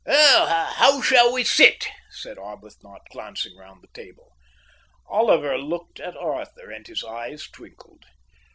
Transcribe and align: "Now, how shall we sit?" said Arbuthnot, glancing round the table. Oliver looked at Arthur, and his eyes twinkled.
"Now, 0.03 0.67
how 0.77 1.03
shall 1.03 1.31
we 1.31 1.43
sit?" 1.43 1.87
said 2.09 2.39
Arbuthnot, 2.39 3.03
glancing 3.11 3.55
round 3.55 3.83
the 3.83 3.87
table. 3.93 4.33
Oliver 5.05 5.59
looked 5.59 5.99
at 5.99 6.17
Arthur, 6.17 6.71
and 6.71 6.87
his 6.87 7.03
eyes 7.03 7.43
twinkled. 7.43 8.03